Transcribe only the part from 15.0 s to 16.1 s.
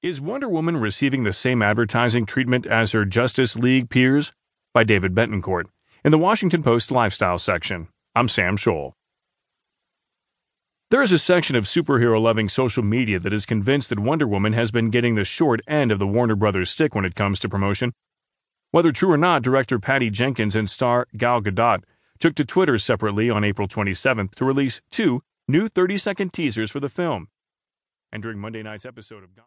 the short end of the